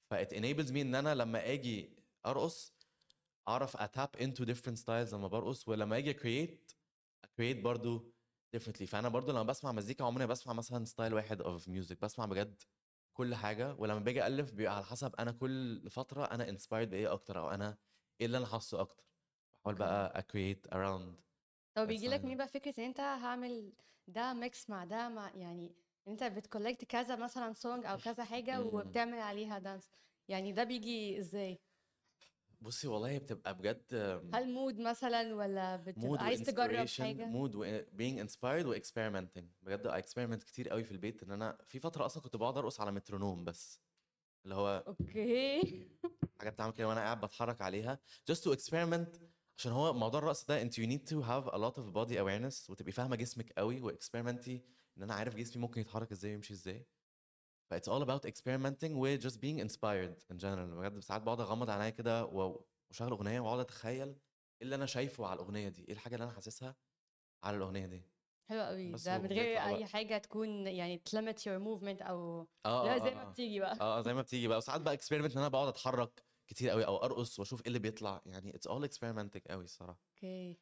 [0.10, 1.90] ف it enables me ان أنا لما أجي
[2.26, 2.74] ارقص
[3.48, 6.76] اعرف اتاب into different styles لما برقص ولما أجي create
[7.42, 8.14] create برضو
[8.58, 12.62] differently فانا برضو لما بسمع مزيكا عمري بسمع مثلا ستايل واحد of music بسمع بجد
[13.16, 17.40] كل حاجة ولما باجي ألف بيبقى على حسب أنا كل فترة أنا inspired بايه أكتر
[17.40, 17.78] أو أنا
[18.22, 19.06] إيه اللي أنا حاسه أكتر
[19.66, 19.76] بحاول.
[19.80, 21.22] بقى create around
[21.76, 22.24] طب بيجي لك.
[22.26, 23.74] منين بقى فكرة إن أنت هعمل
[24.08, 25.76] ده mix مع ده مع يعني
[26.08, 28.68] إن أنت بتـ collect كذا مثلا song أو كذا حاجة مم.
[28.68, 29.92] وبتعمل عليها dance
[30.28, 31.60] يعني ده بيجي إزاي
[32.62, 33.94] بصي والله هي بتبقى بجد
[34.34, 39.44] هل mood مثلا ولا بتبقى عايز تجرب وinspiration حاجة؟ مود و being inspired و experimenting
[39.62, 42.82] بجد I experiment كتير قوي في البيت إن أنا في فترة أصلا كنت بقعد أرقص
[42.82, 43.80] على مترونوم بس.
[44.44, 45.62] اللي هو okay.
[46.40, 48.00] حاجة بتعمل كده وأنا قاعد بتحرك عليها.
[48.32, 49.20] Just to experiment
[49.58, 52.70] عشان هو موضوع الرقص ده انت you need to have a lot of body awareness
[52.70, 54.62] وتبقي فاهمة جسمك قوي و experiment
[54.98, 56.86] إن أنا عارف جسمي ممكن يتحرك إزاي ويمشي إزاي.
[57.70, 60.76] ف it's all about experimenting و just being inspired in general.
[60.78, 64.18] بجد ساعات بقعد أغمض عينيا كده واشغل أغنية وأقعد أتخيل إيه
[64.62, 66.76] اللي أنا شايفه على الأغنية دي إيه الحاجة اللي أنا حاسسها
[67.44, 68.04] على الأغنية دي.
[68.50, 69.86] حلو قوي ده من غير أي.
[69.86, 73.30] حاجة تكون يعني to limit your movement أو آه لا آه، زي آه، ما آه.
[73.32, 73.78] بتيجي بقى.
[73.82, 74.58] آه زي ما بتيجي بقى.
[74.58, 78.22] وساعات بقى experiment إن أنا بقعد أتحرك كتير قوي أو أرقص وأشوف إيه اللي بيطلع.
[78.26, 80.02] يعني it's all experimenting قوي الصراحة.
[80.12, 80.58] okay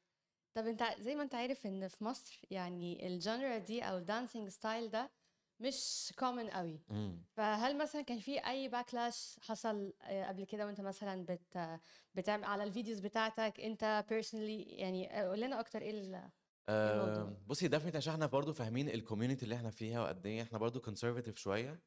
[0.57, 4.04] طب أنت زي ما أنت عارف إن في مصر يعني ال genre دي أو ال
[4.04, 5.11] dancing style ده
[5.59, 6.81] مش common قوي.
[6.91, 11.79] امم فهل مثلا كان في أي backlash حصل آه، قبل كده وأنت مثلا بت
[12.15, 16.29] بتعمل على ال videos بتاعتك أنت personally يعني آه، قول لنا أكتر إيه الموضوع؟
[16.69, 20.57] آه بصي definitely عشان إحنا برضه فاهمين ال community اللي إحنا فيها وقد إيه إحنا
[20.57, 21.81] برضه conservative شوية.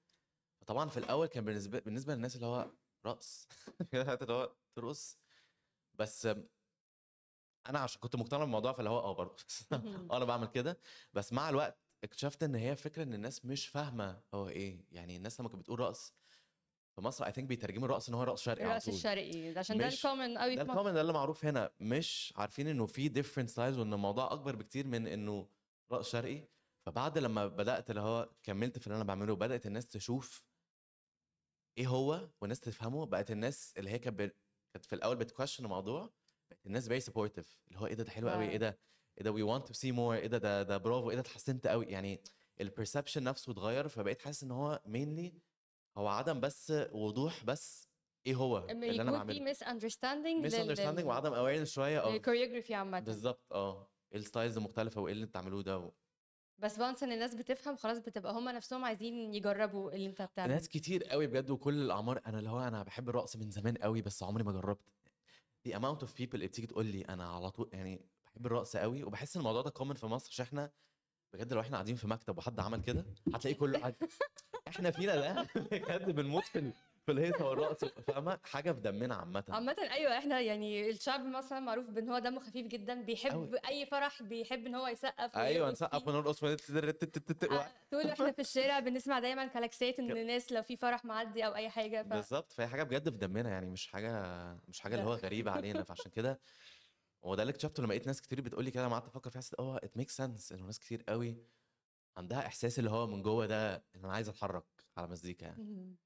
[0.61, 2.70] فطبعا في الأول كان بالنسبة بالنسبة للناس اللي هو
[3.07, 3.48] رقص.
[3.94, 5.18] اللي هو ترقص.
[5.94, 6.29] بس
[7.68, 9.37] أنا عشان كنت مقتنع بالموضوع فاللي هو آه.
[9.72, 10.79] آه أنا بعمل كده.
[11.12, 14.85] بس مع الوقت اكتشفت إن هي فكرة إن الناس مش فاهمة هو إيه.
[14.92, 16.12] يعني الناس لما كانت بتقول رقص
[16.95, 19.59] في مصر I think بيترجموا الرقص إن هو رقص شرقي الرقص الشرقي.
[19.59, 21.71] عشان ده ال common قوي ده ال common ده اللي معروف هنا.
[21.81, 25.49] مش عارفين إنه في different styles وإن الموضوع أكبر بكتير من إنه
[25.92, 26.49] رقص شرقي.
[26.87, 30.45] فبعد لما بدأت اللي هو كملت في اللي أنا بعمله بدأت الناس تشوف
[31.79, 33.07] إيه هو والناس تفهمه.
[33.07, 34.21] بقت الناس اللي هي كانت
[34.73, 36.11] كانت في الأول بتـ question الموضوع
[36.51, 37.47] بقت الناس very supportive.
[37.69, 38.59] اللي هو إيه ده ده حلو قوي إيه wow.
[38.59, 38.79] ده؟
[39.18, 41.66] إيه ده we want to see more إيه ده ده ده برافو إيه ده اتحسنت
[41.66, 41.87] قوي.
[41.87, 42.20] يعني
[42.61, 45.33] ال perception نفسه اتغير فبقيت حاسس إن هو mainly
[45.98, 47.88] هو عدم بس وضوح بس
[48.26, 49.35] إيه هو اللي أنا بعمله.
[49.35, 53.00] في misunderstanding misunderstanding وعدم awareness شوية of ال choreography عامة.
[53.00, 55.92] بالظبط آه إيه ال styles المختلفة وإيه اللي بتعملوه ده و...
[56.59, 60.55] بس once إن الناس بتفهم خلاص بتبقى هم نفسهم عايزين يجربوا اللي أنت بتعمله.
[60.55, 64.02] ناس كتير قوي بجد وكل الأعمار أنا اللي هو أنا بحب الرقص من زمان قوي
[64.02, 64.90] بس عمري ما جربت.
[65.68, 69.05] The amount of people اللي بتيجي تقول لي أنا على طول يعني بحب الرقص قوي
[69.05, 70.70] وبحس إن الموضوع ده كومن في مصر عشان إحنا
[71.33, 73.94] بجد لو إحنا قاعدين في مكتب وحد عمل كده هتلاقي كله قاعد
[74.68, 76.72] إحنا فينا ده بجد بنموت في
[77.07, 81.90] في الهيصة والرقص فاهمة حاجة في دمنا عامه عامة أيوه إحنا يعني الشعب مثلا معروف
[81.90, 83.59] بإن هو دمه خفيف جدا بيحب أوي.
[83.68, 86.09] أي فرح بيحب إن هو يسقف أيوه نسقف.
[86.09, 91.46] ونرقص آه، طول إحنا في الشارع بنسمع دايما كلاكسات إن الناس لو في فرح معدي
[91.46, 92.07] أو أي حاجة ف...
[92.07, 94.37] بالظبط فهي حاجة بجد في دمنا يعني مش حاجة
[94.68, 95.07] مش حاجة اللي.
[95.07, 96.40] هو غريبة علينا فعشان كده
[97.24, 99.40] هو ده اللي اكتشفته لما لقيت ناس كتير بتقول لي كده لما قعدت أفكر فيها
[99.40, 101.37] حسيت آه it makes sense إنه ناس كتير قوي
[102.16, 104.64] عندها إحساس اللي هو من جوه ده إن أنا عايز أتحرك
[104.96, 105.96] على مزيكا يعني.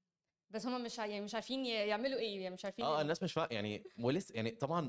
[0.49, 3.33] بس هم مش يعني مش عارفين يعملوا إيه يعني مش عارفين آه ال- الناس مش
[3.33, 3.47] فا...
[3.51, 4.81] يعني ولسه يعني طبعا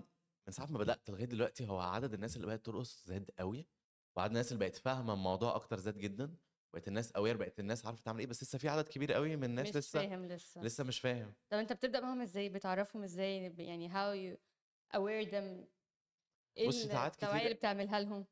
[0.47, 3.67] من ساعة ما بدأت لغاية دلوقتي هو عدد الناس اللي بقت ترقص زاد قوي
[4.17, 6.37] وعدد الناس اللي بقت فاهمة الموضوع أكتر زاد جدا
[6.75, 9.45] بقت الناس اوير بقت الناس عارفة تعمل إيه بس لسه في عدد كبير قوي من
[9.45, 10.63] الناس مش لسه فاهم لسه.
[10.63, 11.35] لسه مش فاهم.
[11.51, 14.39] طب أنت بتبدأ معاهم إزاي؟ بتعرفهم إزاي؟ يعني how you
[14.97, 15.67] aware them
[16.57, 18.27] إيه بصي ساعات التوعية كتير- اللي بتعملها لهم؟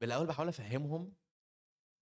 [0.00, 1.14] بالأول بحاول أفهمهم.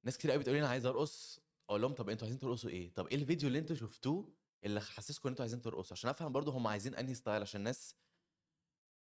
[0.05, 2.93] ناس كتير قوي بتقول لي أنا عايز أرقص أقول لهم طب أنتوا عايزين ترقصوا إيه؟
[2.95, 4.35] طب إيه الفيديو اللي أنتوا شفتوه
[4.65, 7.95] اللي حسسكم إن أنتوا عايزين ترقصوا؟ عشان أفهم برضو هم عايزين أنهي style عشان الناس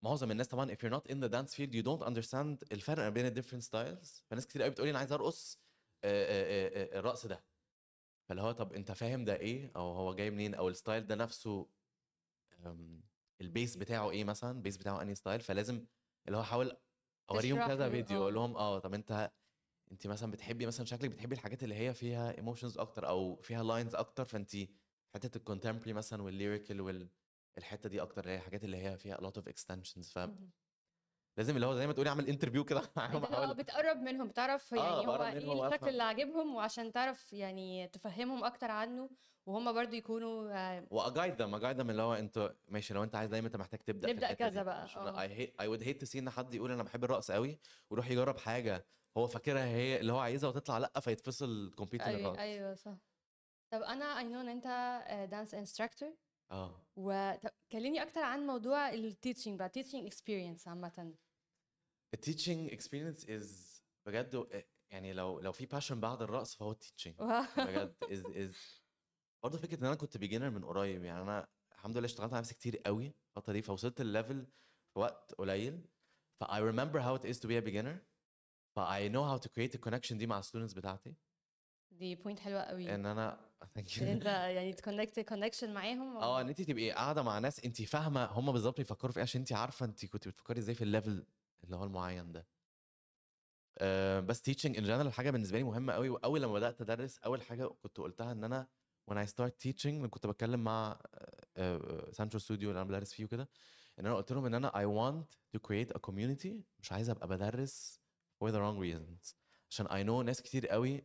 [0.03, 3.25] معظم الناس طبعا if you're not in the dance field you don't understand الفرق بين
[3.25, 4.23] ال different styles.
[4.29, 5.59] فناس كتير قوي بتقول لي أنا عايز أرقص
[6.05, 7.43] الرقص ده.
[8.29, 11.15] فاللي هو طب أنت فاهم ده إيه؟ أو هو جاي منين؟ أو ال style ده
[11.15, 11.69] نفسه
[12.65, 13.03] أم،
[13.41, 15.85] ال base بتاعه إيه مثلا؟ ال base بتاعه أنهي style فلازم
[16.27, 16.77] اللي هو احاول
[17.31, 18.35] أوريهم كذا فيديو أقول آه.
[18.35, 19.31] لهم آه طب أنت
[19.91, 23.95] أنت مثلا بتحبي مثلا شكلك بتحبي الحاجات اللي هي فيها emotions أكتر أو فيها lines
[23.95, 24.51] أكتر فأنت
[25.13, 27.09] حتة الكونتمبري مثلا والليريكال وال
[27.57, 30.51] الحتة دي أكتر اللي هي الحاجات اللي هي فيها a lot of extensions مهم.
[31.37, 32.81] فلازم اللي هو زي ما تقولي اعمل انترفيو كده.
[32.97, 35.89] معاهم آه بتقرب منهم بتعرف يعني هو بقرب إيه الشكل.
[35.89, 39.09] اللي عاجبهم وعشان تعرف يعني تفهمهم أكتر عنه
[39.45, 43.29] وهم برضو يكونوا آه، واجايد them اجايد them اللي هو انت ماشي لو أنت عايز
[43.29, 44.63] دايما أنت محتاج تبدأ الحتة كذا.
[44.63, 44.87] بقى،
[45.29, 48.37] hate I would hate to see إن حد يقول أنا بحب الرقص قوي ويروح يجرب
[48.37, 52.97] حاجة هو فاكرها هي اللي هو عايزها وتطلع لأ فيتفصل أيوه الرقص أيوه صح.
[53.73, 54.67] طب أنا I know إن أنت
[55.31, 56.13] dance instructor
[56.51, 56.85] آه.
[56.95, 61.15] وكلمني أكتر عن موضوع ال teaching بقى teaching experience عامة.
[62.13, 67.15] ال teaching experience is بجد يعني لو لو في passion بعد الرقص فهو ال teaching.
[67.57, 68.81] بجد is is
[69.43, 72.53] برضه فكرة إن أنا كنت beginner من قريب يعني أنا الحمد لله اشتغلت على نفسي
[72.53, 74.45] كتير قوي الفترة دي فوصلت ال level
[74.93, 75.89] في وقت قليل.
[76.41, 77.97] ف I remember how it is to be a beginner.
[78.75, 81.15] ف I know how to create a connection دي مع ال students بتاعتي.
[81.91, 82.95] دي point حلوة قوي.
[82.95, 83.50] إن أنا
[84.01, 87.81] إن أنت يعني ت connect connection معاهم آه إن انت تبقي قاعدة مع ناس انت
[87.81, 90.90] فاهمة هم بالظبط بيفكروا في إيه عشان انت عارفة انت كنت بتفكري إزاي في ال
[90.90, 91.25] level
[91.63, 92.47] اللي هو المعين ده.
[93.77, 97.41] آه بس teaching in general حاجة بالنسبة لي مهمة قوي وأول لما بدأت أدرس أول
[97.41, 98.67] حاجة كنت قلتها إن أنا
[99.11, 101.01] I start teaching لما كنت بتكلم مع
[102.11, 103.49] سانترو ستوديو اللي أنا بدرس فيه وكده
[103.99, 105.25] إن أنا قلت لهم إن أنا I want
[105.57, 108.01] to create a community مش عايز أبقى بدرس
[108.43, 109.35] for the wrong reasons
[109.69, 111.03] عشان I know ناس كتير قوي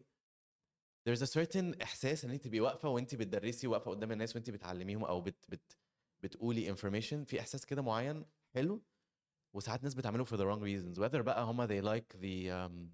[1.08, 5.04] there's a certain إحساس إن انت تبقي واقفة وانت بتدرسي واقفة قدام الناس وانت بتعلميهم
[5.04, 5.76] أو بت بت
[6.22, 8.82] بتقولي information في إحساس كده معين حلو؟
[9.54, 10.98] وساعات ناس بتعمله for the wrong reasons.
[11.02, 12.88] Whether بقى هما they like the um,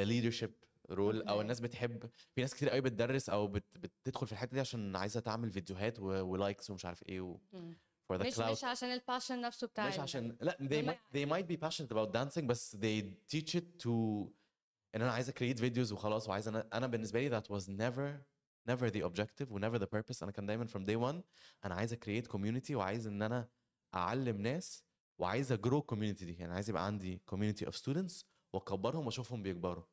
[0.00, 0.50] the leadership
[0.90, 1.40] role أو.
[1.40, 2.10] الناس بتحب.
[2.34, 6.00] في ناس كتير قوي بتدرس أو بت بتدخل في الحتة دي عشان عايزة تعمل فيديوهات
[6.00, 7.38] ولايكس ومش عارف إيه و
[8.12, 11.30] for the مش cloud مش عشان الباشن نفسه بتاع مش عشان لأ they might, they
[11.30, 13.02] might be passionate about dancing بس they
[13.34, 13.90] teach it to
[14.98, 18.24] إن أنا عايز create videos وخلاص وعايز أنا أنا بالنسبة لي that was never
[18.70, 20.22] never the objective و never the purpose.
[20.22, 21.22] أنا كان دايما from day one
[21.64, 23.48] أنا عايز create community وعايز إن أنا
[23.94, 24.84] أعلم ناس
[25.18, 26.32] وعايز اجرو community دي.
[26.32, 29.84] يعني عايز يبقى عندي community of students وأكبرهم وأشوفهم بيكبروا.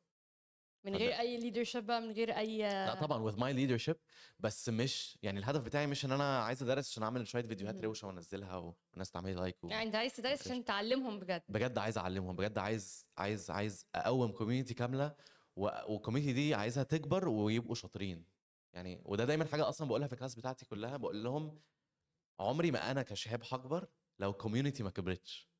[0.86, 3.96] من غير أي ليدرشيب بقى من غير أي لا طبعا with my leadership
[4.38, 7.84] بس مش يعني الهدف بتاعي مش إن أنا عايز أدرس عشان أعمل شوية فيديوهات.
[7.84, 9.68] روشة وأنزلها والناس تعمل لي like و...
[9.68, 11.42] يعني أنت عايز تدرس عشان تعلمهم بجد.
[11.48, 15.14] بجد عايز أعلمهم بجد عايز عايز عايز أقوم community كاملة
[15.56, 18.24] وال community دي عايزها تكبر ويبقوا شاطرين.
[18.72, 21.60] يعني وده دايما حاجة أصلا بقولها في ال class بتاعتي كلها بقول لهم
[22.40, 23.86] عمري ما أنا كشهاب هكبر
[24.18, 25.50] لو ال community ما كبرتش.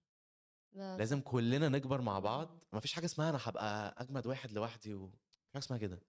[0.77, 2.65] ده لازم كلنا نكبر مع بعض.
[2.73, 5.07] ما فيش حاجة اسمها أنا هبقى أجمد واحد لوحدي و...
[5.07, 6.03] مفيش حاجة اسمها كده.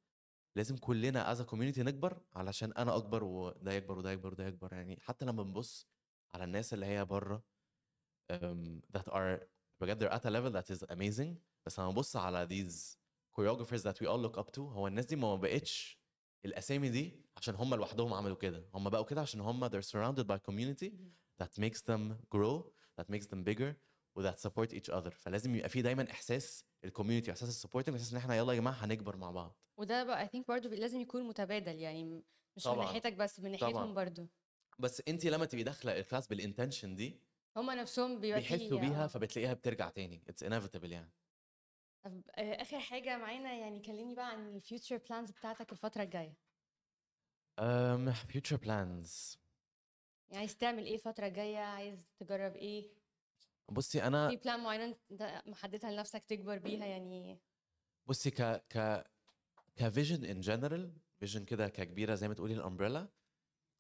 [0.56, 4.74] لازم كلنا as community نكبر علشان أنا أكبر وده يكبر وده يكبر وده يكبر.
[4.74, 5.88] يعني حتى لما بنبص
[6.34, 7.44] على الناس اللي هي بره
[8.34, 9.40] um, that are
[9.82, 11.36] بجد they're at a level that is amazing.
[11.66, 12.98] بس لما ببص على these
[13.40, 16.00] choreographers that we all look up to هو الناس دي ما بقتش
[16.46, 18.70] الأسامي دي عشان هم لوحدهم عملوا كده.
[18.74, 20.92] هم بقوا كده عشان هم they're surrounded by community
[21.44, 22.64] that makes them grow
[23.00, 23.74] that makes them bigger.
[24.18, 25.10] و that support each other.
[25.10, 28.58] فلازم يبقى في دايما إحساس ال community إحساس ال supporting إحساس إن إحنا يلا يا
[28.60, 29.58] جماعة هنكبر مع بعض.
[29.78, 32.04] وده بقى I think برضه لازم يكون متبادل يعني
[32.58, 32.86] مش من طبعاً.
[32.86, 33.94] ناحيتك بس من ناحيتهم.
[33.94, 34.28] برضه
[34.80, 37.20] بس أنت لما تبقي داخلة ال class بال intention دي
[37.58, 39.08] هما نفسهم بيحسوا بيها آه.
[39.08, 40.24] فبتلاقيها بترجع تاني.
[40.28, 41.12] it's inevitable يعني.
[42.06, 46.38] طب آه، آخر حاجة معانا يعني كلمني بقى عن ال future plans بتاعتك الفترة الجاية.
[48.14, 49.38] future plans.
[50.30, 52.90] يعني عايز تعمل إيه الفترة الجاية؟ عايز تجرب إيه؟
[53.72, 57.40] بصي أنا في plan معينة أنت محددها لنفسك تكبر بيها يعني
[58.06, 59.04] بصي ك ك
[59.76, 63.08] ك vision in general vision كده ككبيرة زي ما تقولي ال umbrella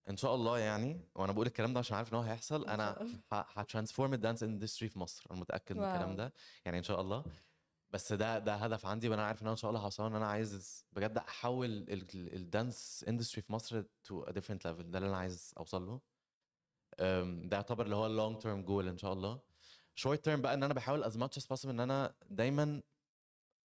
[0.09, 3.07] إن شاء الله يعني وأنا بقول الكلام ده عشان عارف إن هو هيحصل أنا.
[3.31, 6.15] ه transform ال dance industry في مصر أنا متأكد من الكلام.
[6.15, 6.33] ده
[6.65, 7.23] يعني إن شاء الله
[7.89, 10.27] بس ده ده هدف عندي وأنا عارف إن أنا إن شاء الله هوصل إن أنا
[10.27, 15.17] عايز بجد أحول ال dance industry في مصر to a different level ده اللي أنا
[15.17, 16.01] عايز أوصل له
[17.47, 19.39] ده يعتبر اللي هو ال long term goal إن شاء الله
[19.99, 22.81] short term بقى إن أنا بحاول as much as إن أنا دايما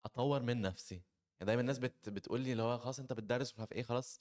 [0.05, 0.95] أطور من نفسي.
[0.95, 4.19] يعني دايما الناس بت بتقول لي اللي هو خلاص أنت بتدرس ومش عارف إيه خلاص.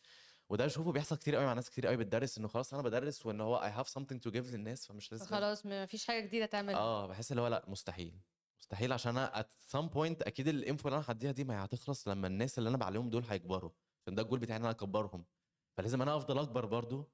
[0.48, 3.40] وده بشوفه بيحصل كتير قوي مع ناس كتير قوي بتدرس إنه خلاص أنا بدرس وإن
[3.40, 6.78] هو I have something to give للناس فمش لازم خلاص ما فيش حاجة جديدة تعملها
[6.78, 8.20] آه بحس اللي هو لأ مستحيل.
[8.60, 11.64] مستحيل عشان أنا at some point أكيد ال info اللي أنا هديها دي ما هي
[11.64, 13.70] هتخلص لما الناس اللي أنا بعلمهم دول هيكبروا.
[14.02, 15.24] عشان ده الجول بتاعي إن أنا أكبرهم.
[15.76, 17.08] فلازم أنا أفضل أكبر برضو.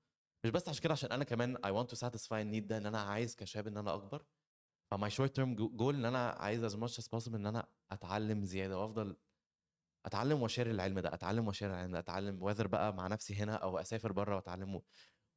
[0.45, 2.87] مش بس عشان كده عشان أنا كمان I want to satisfy ال need ده إن
[2.87, 4.25] أنا عايز كشاب إن أنا أكبر.
[4.91, 8.45] ف my short term goal إن أنا عايز as much as possible إن أنا أتعلم
[8.45, 9.17] زيادة وأفضل
[10.07, 13.35] أتعلم وأ share العلم ده أتعلم وأ share العلم ده أتعلم whether بقى مع نفسي
[13.35, 14.83] هنا أو أسافر بره وأتعلمه.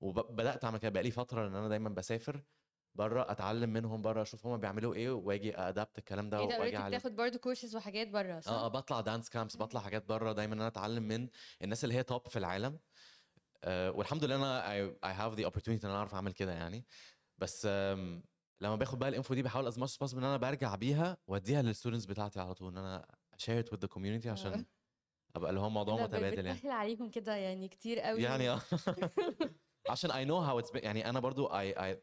[0.01, 2.43] وبدات أعمل كده بقالي فترة إن أنا دايما بسافر
[2.95, 6.77] بره أتعلم منهم بره أشوف هما بيعملوا إيه وآجي ا adapt الكلام ده ده؟ وآجي
[6.77, 6.89] أعلم.
[6.97, 10.53] بتاخد برضه كورسز وحاجات بره صح؟ آه آه، بطلع dance camps بطلع حاجات بره دايما
[10.53, 11.27] إن أنا أتعلم من
[11.61, 12.79] الناس اللي هي top في العالم.
[13.63, 16.85] آه والحمد لله أنا I have the opportunity إن أنا أعرف أعمل كده يعني.
[17.37, 18.23] بس آم،
[18.61, 21.61] لما باخد بقى ال info دي بحاول as as possible إن أنا برجع بيها وأديها
[21.61, 23.05] لل students بتاعتي على طول إن أنا
[23.41, 24.65] it with the community عشان
[25.35, 26.57] أبقى اللي هو موضوع متبادل يعني.
[26.57, 28.21] بتسهل عليكم كده يعني كتير قوي.
[28.23, 28.61] يعني آه.
[29.89, 31.97] عشان know how it's been يعني أنا برضو I, I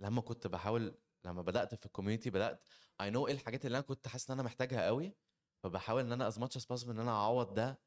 [0.00, 2.64] لما كنت بحاول لما بدأت في ال community بدأت
[3.02, 5.14] I know إيه الحاجات اللي أنا كنت حاسس إن أنا محتاجها قوي
[5.62, 7.80] فبحاول إن أنا much as possible إن أنا أعوض ده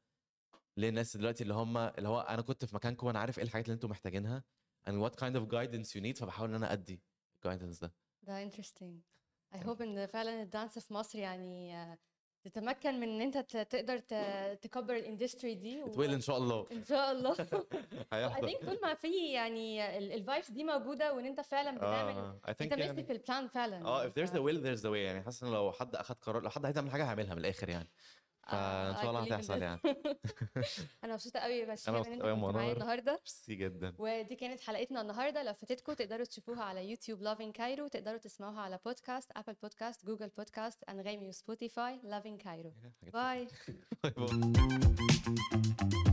[0.76, 3.74] للناس دلوقتي اللي هم اللي هو أنا كنت في مكانكم وأنا عارف إيه الحاجات اللي
[3.74, 4.44] أنتم محتاجينها
[4.88, 7.02] and what kind of guidance you need فبحاول إن أنا أدي.
[7.44, 7.92] ال guidance ده.
[8.22, 9.00] ده interesting.
[9.54, 11.98] I hope إن فعلا ال dance في مصر يعني آه،
[12.42, 16.66] تتمكن من إن أنت تقدر ت- تكبر ال industry دي will إن شاء الله.
[16.72, 17.34] إن شاء الله.
[18.40, 22.62] think طول ما في يعني ال vibes دي موجودة وإن أنت فعلا بتعمل I think
[22.62, 23.84] أنت ماشي يعني في ال plan فعلا.
[23.86, 25.22] آه if there's a will there's a way يعني.
[25.22, 27.88] حاسس إن لو حد أخد قرار لو حد عايز يعمل حاجة هيعملها من الآخر يعني.
[28.50, 29.62] فإن آه، شاء الله هتحصل.
[29.62, 29.80] يعني.
[31.04, 32.72] أنا مبسوطة قوي بس أنا إن أنت مبسوط أوي يا كنت معايا.
[32.72, 33.12] النهارده.
[33.12, 33.94] ميرسي جدا.
[33.98, 35.42] ودي كانت حلقتنا النهارده.
[35.42, 40.28] لو فاتتكم تقدروا تشوفوها على يوتيوب Lovin Cairo تقدروا تسمعوها على بودكاست Apple Podcast Google
[40.28, 42.72] Podcast انغامي وسبوتيفاي Lovin Cairo
[43.12, 43.48] bye
[44.16, 44.28] bye.